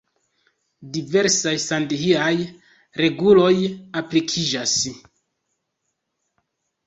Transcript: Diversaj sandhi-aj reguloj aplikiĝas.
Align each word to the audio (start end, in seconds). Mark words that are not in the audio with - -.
Diversaj 0.93 1.51
sandhi-aj 1.65 2.37
reguloj 3.01 3.53
aplikiĝas. 4.03 4.73